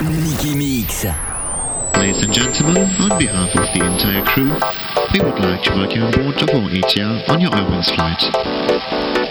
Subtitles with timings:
[0.00, 1.04] Mix.
[1.92, 4.48] Ladies and gentlemen, on behalf of the entire crew,
[5.12, 8.16] we would like to welcome you on board of our ATR on your Eurowings flight.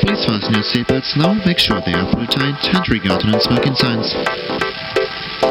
[0.06, 4.14] Please fasten your seatbelts now, make sure they are fully tight, and regard non-smoking signs.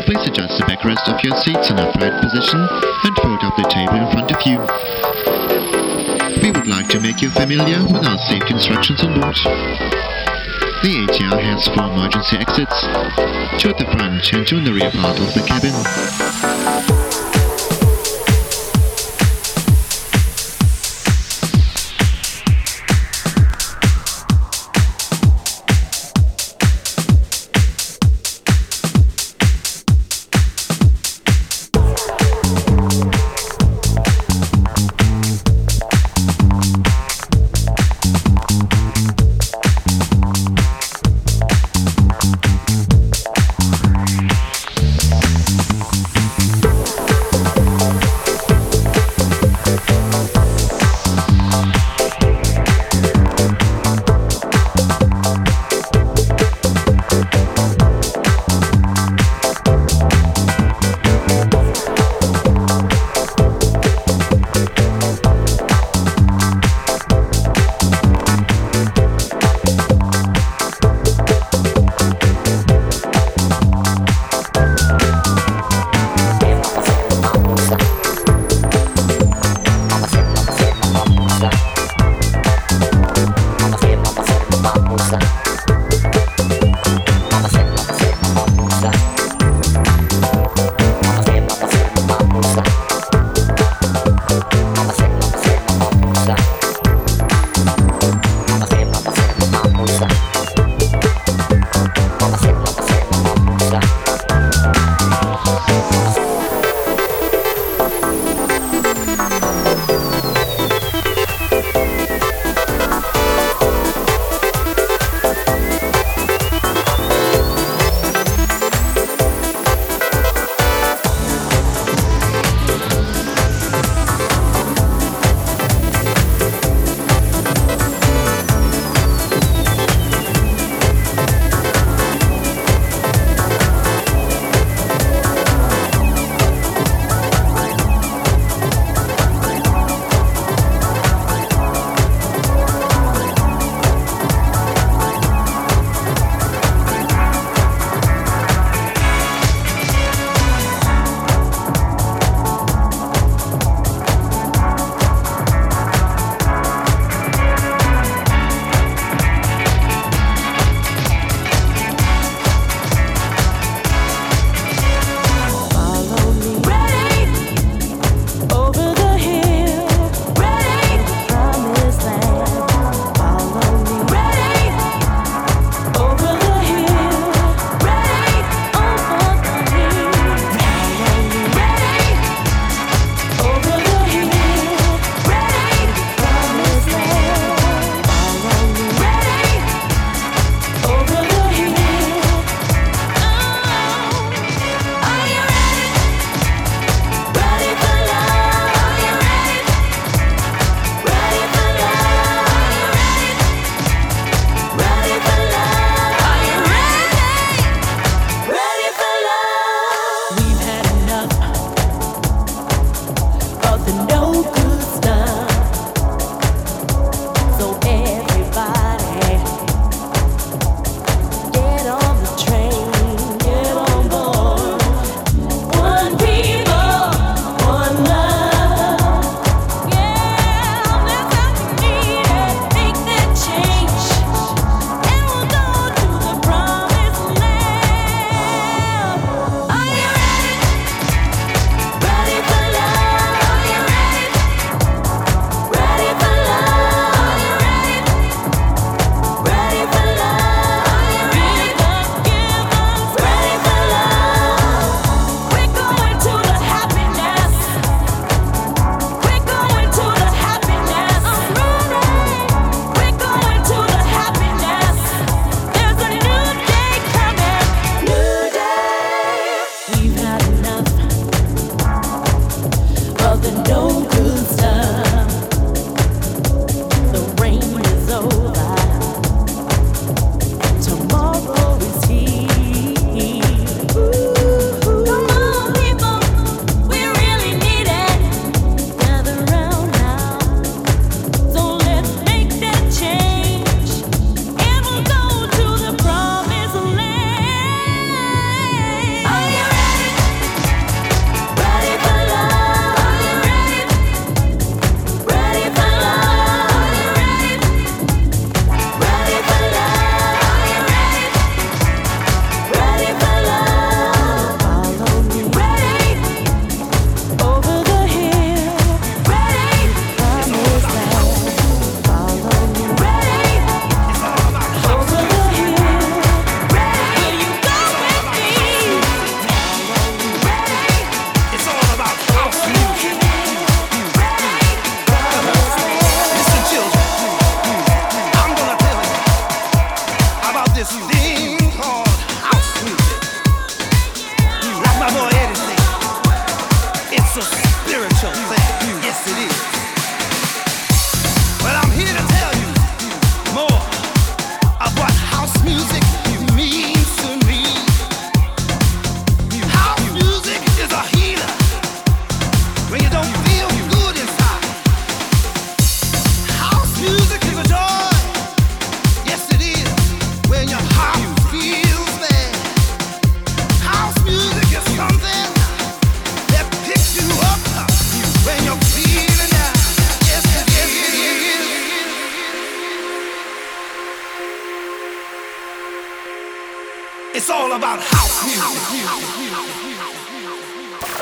[0.07, 3.99] Please adjust the backrest of your seats in upright position and fold up the table
[3.99, 4.63] in front of you.
[6.47, 9.98] We would like to make you familiar with our safety instructions on board.
[10.81, 12.83] The ATR has four emergency exits,
[13.61, 15.75] two at the front and two in the rear part of the cabin.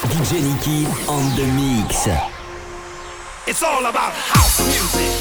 [0.08, 2.06] DJ Nicky on the mix.
[3.47, 5.12] It's all about house music.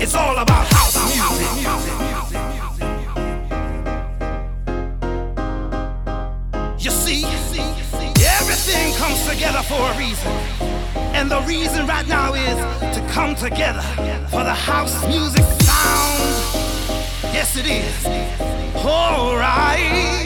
[0.00, 1.48] It's all about house music.
[6.78, 10.47] You see, everything comes together for a reason.
[11.30, 12.56] And the reason right now is
[12.96, 13.82] to come together
[14.30, 16.24] for the house music sound.
[17.34, 18.06] Yes, it is.
[18.74, 20.24] Alright,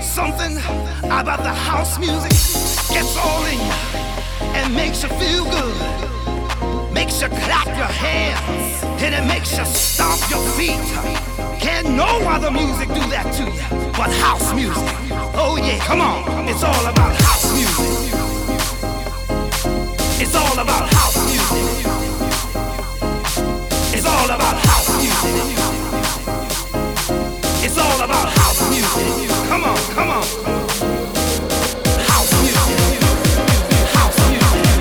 [0.00, 0.56] something
[1.06, 2.30] about the house music
[2.94, 3.98] gets all in you
[4.54, 6.92] and makes you feel good.
[6.92, 10.78] Makes you clap your hands and it makes you stomp your feet.
[11.58, 14.94] Can't no other music do that to you but house music.
[15.34, 18.13] Oh yeah, come on, it's all about house music.
[20.34, 21.86] It's all about house music.
[23.94, 25.30] It's all about house music.
[27.62, 29.30] It's all about house music.
[29.46, 30.24] Come on, come on.
[32.10, 32.98] House music.
[33.94, 34.74] House music.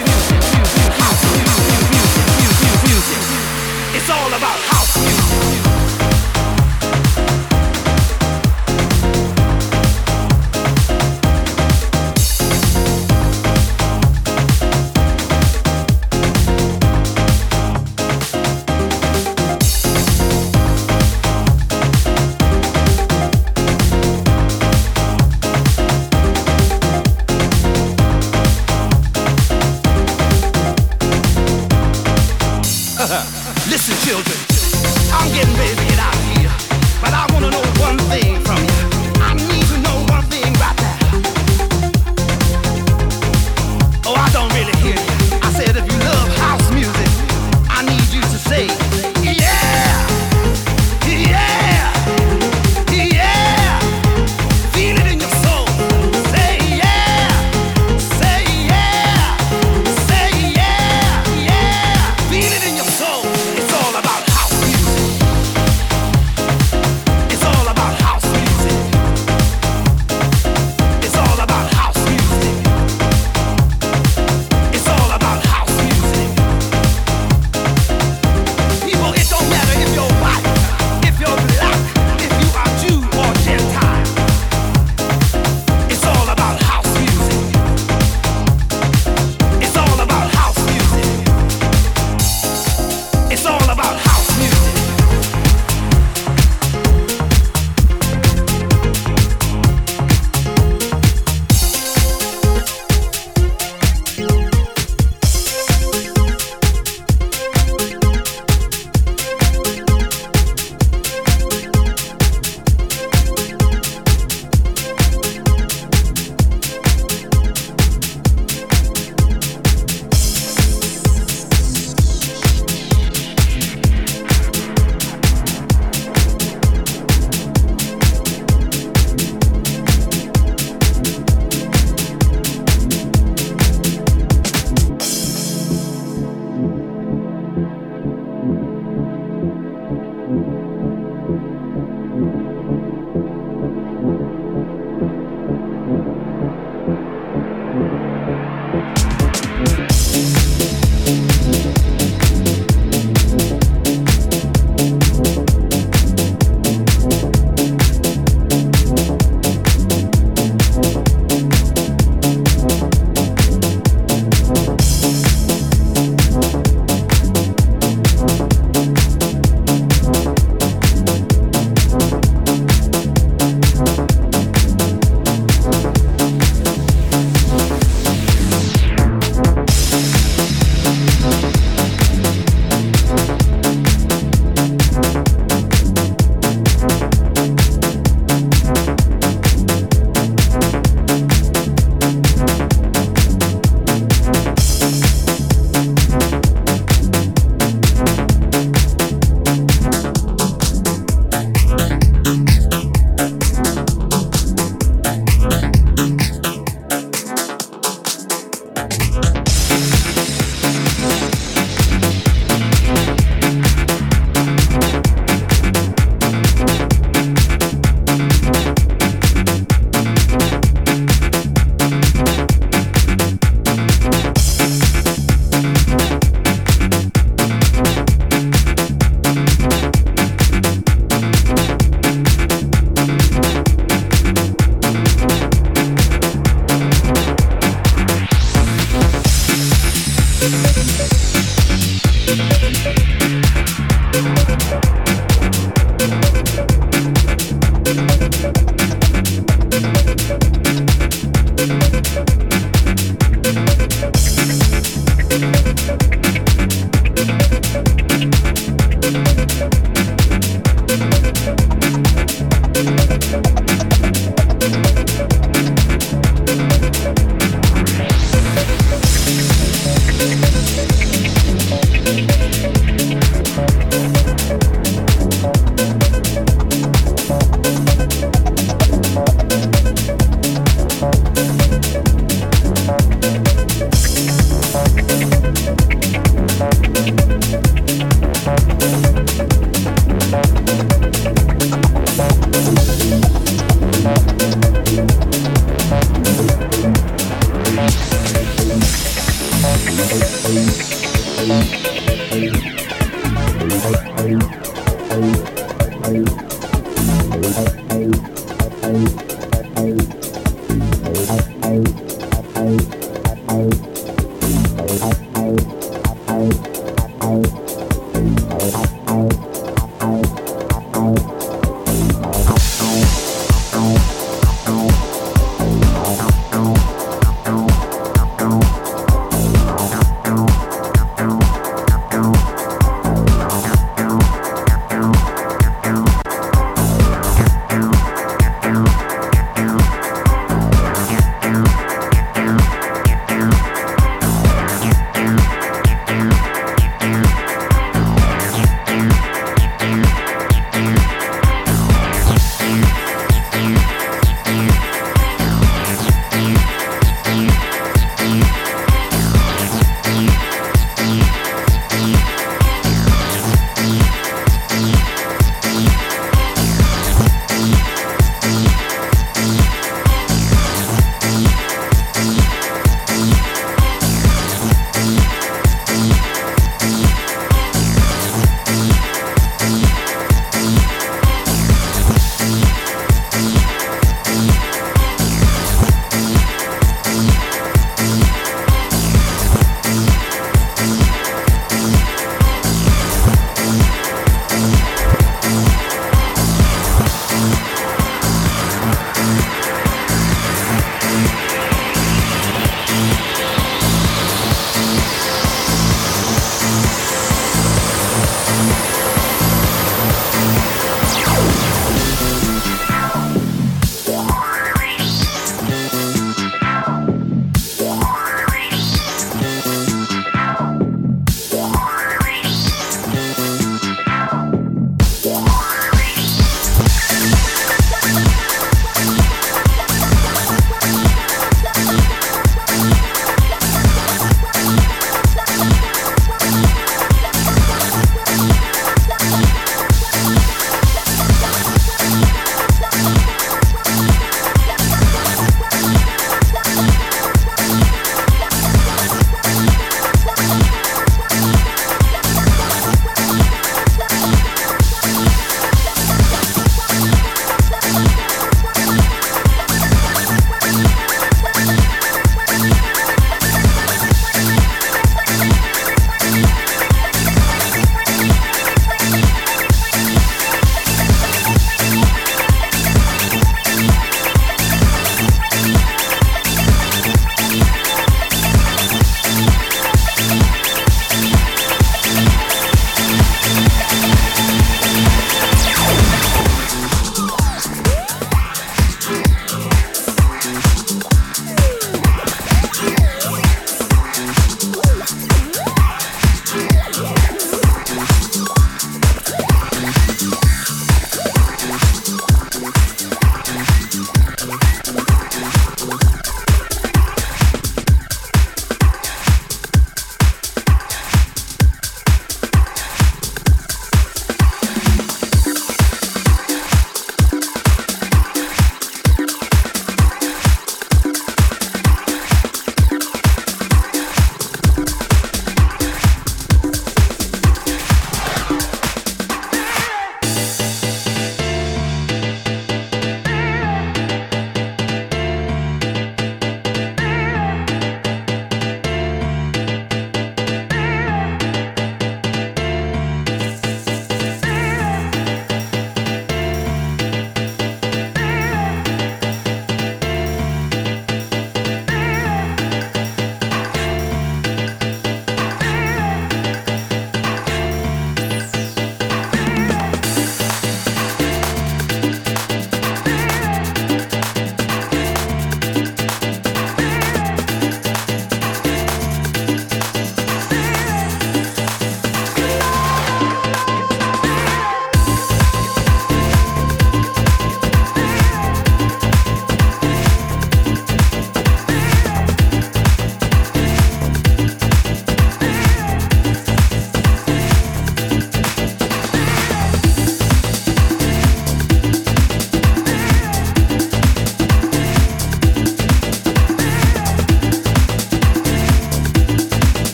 [0.97, 1.45] Music.
[1.93, 2.25] Music.
[2.41, 2.73] Music.
[2.89, 3.21] Music.
[3.93, 4.72] It's all about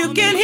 [0.00, 0.39] you can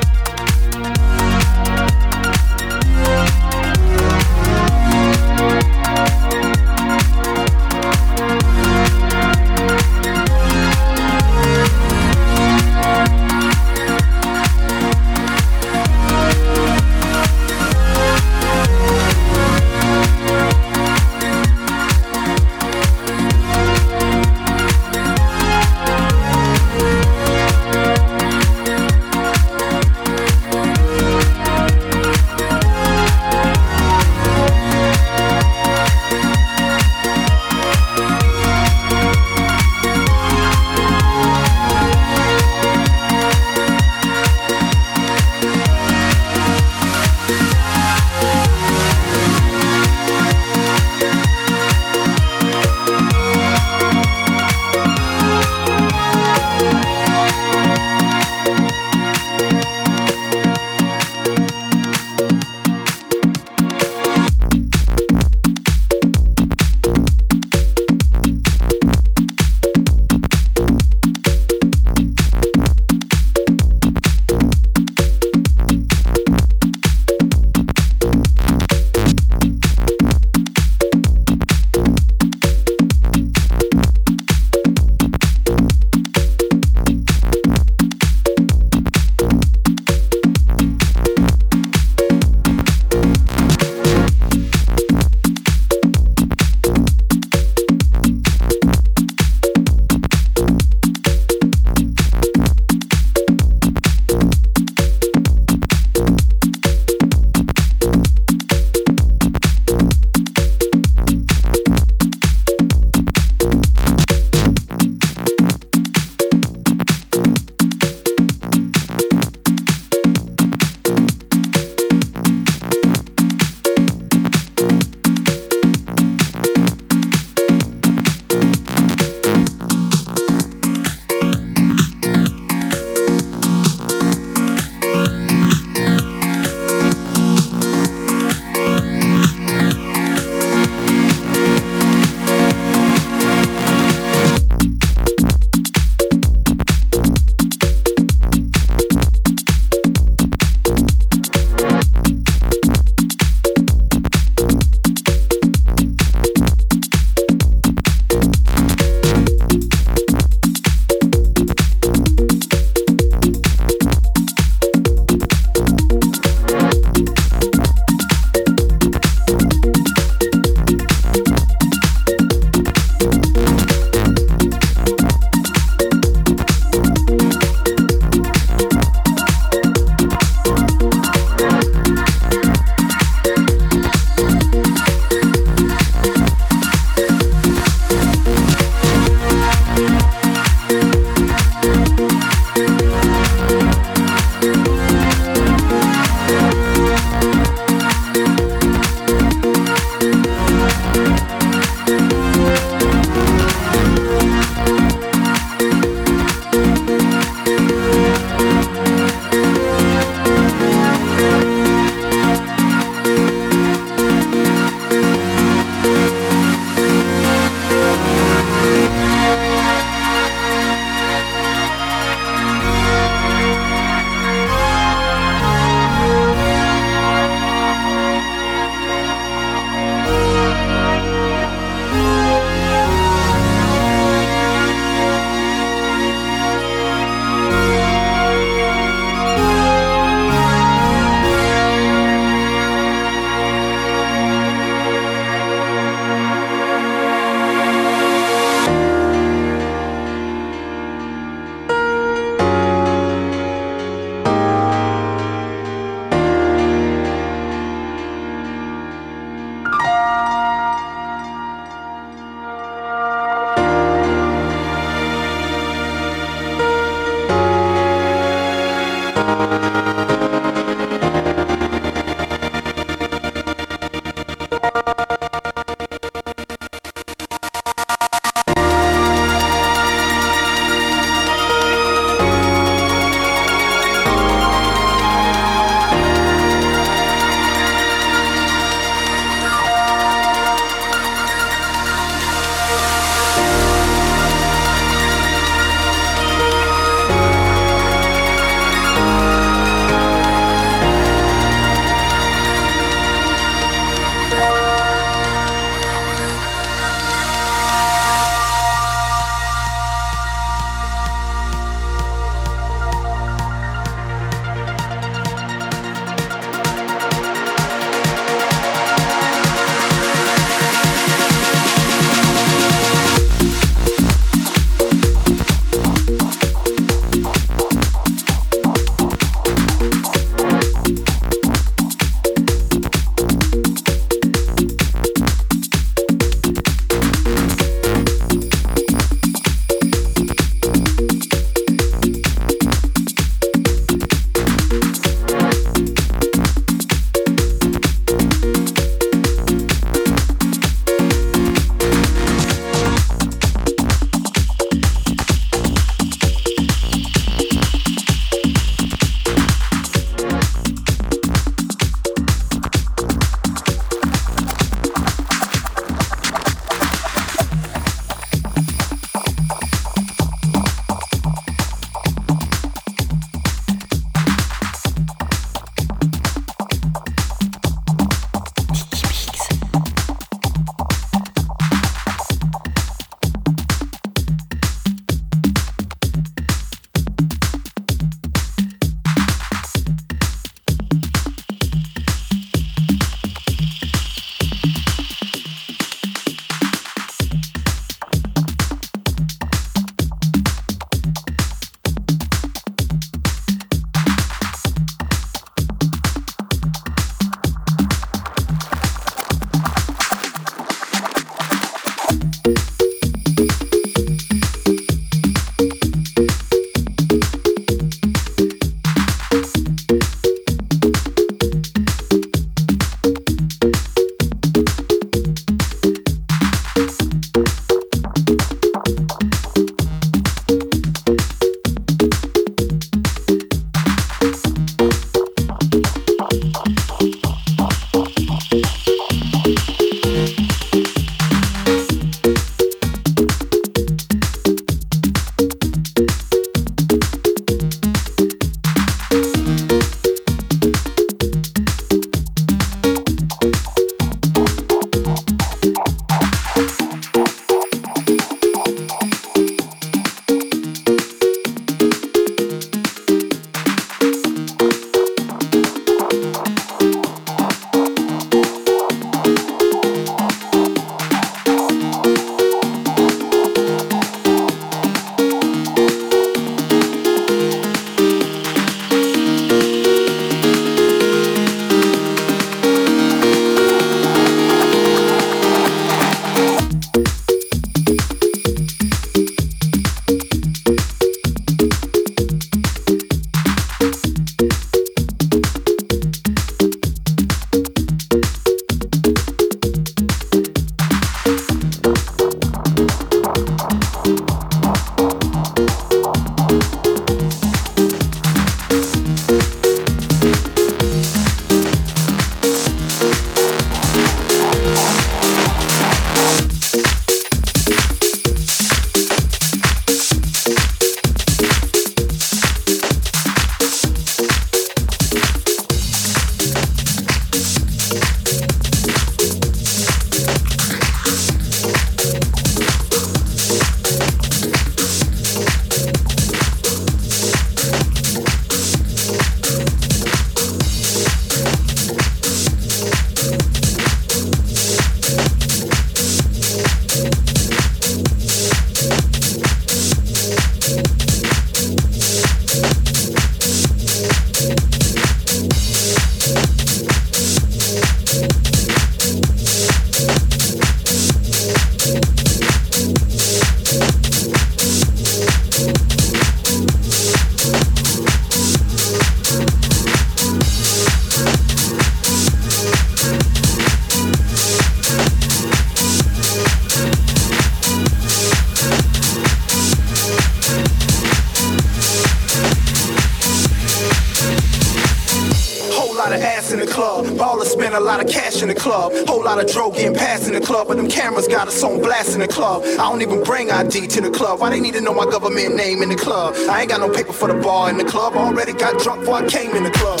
[592.26, 592.62] the club.
[592.64, 594.40] I don't even bring ID to the club.
[594.40, 596.34] Why they need to know my government name in the club?
[596.48, 598.16] I ain't got no paper for the bar in the club.
[598.16, 600.00] Already got drunk before I came in the club.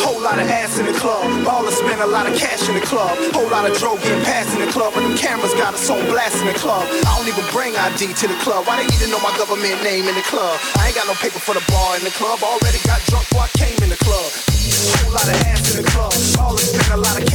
[0.00, 1.20] Whole lot of ass in the club.
[1.44, 3.12] Ballers spend a lot of cash in the club.
[3.36, 6.00] Whole lot of dro getting passed in the club, but them cameras got us on
[6.08, 6.86] blast in the club.
[7.04, 8.66] I don't even bring ID to the club.
[8.66, 10.56] Why they need to know my government name in the club?
[10.80, 12.40] I ain't got no paper for the bar in the club.
[12.40, 14.28] Already got drunk before I came in the club.
[15.04, 16.12] Whole lot of ass in the club.
[16.40, 17.29] Ballers spend a lot of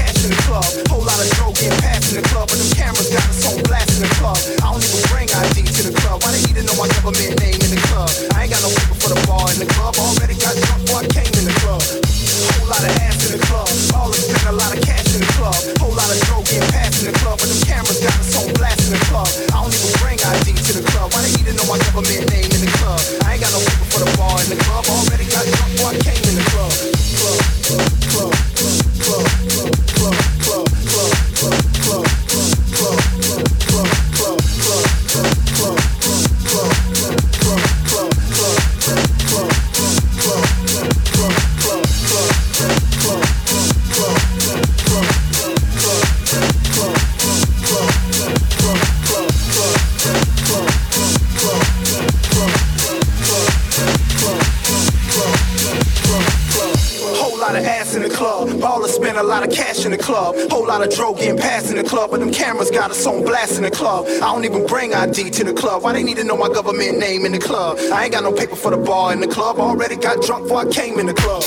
[63.76, 64.06] club.
[64.08, 65.84] I don't even bring ID to the club.
[65.84, 67.78] Why they need to know my government name in the club?
[67.92, 69.60] I ain't got no paper for the bar in the club.
[69.60, 71.44] Already got drunk before I came in the club.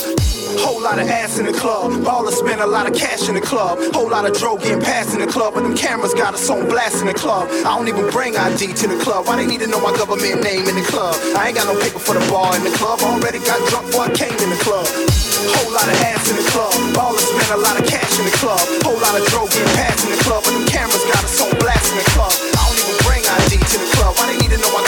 [0.60, 1.92] Whole lot of ass in the club.
[2.04, 3.78] Ballers spend a lot of cash in the club.
[3.94, 6.68] Whole lot of dro getting passed in the club, but them cameras got us on
[6.68, 7.48] blast in the club.
[7.64, 9.26] I don't even bring ID to the club.
[9.26, 11.14] Why they need to know my government name in the club?
[11.36, 13.00] I ain't got no paper for the bar in the club.
[13.00, 15.27] Already got drunk before I came in the club.
[15.38, 16.74] Whole lot of ass in the club.
[16.98, 18.58] Ballers spend a lot of cash in the club.
[18.82, 21.54] Whole lot of dro getting passed in the club, but them cameras got us on
[21.62, 22.32] blast in the club.
[22.34, 24.18] I don't even bring ID to the club.
[24.18, 24.87] Why they need to know my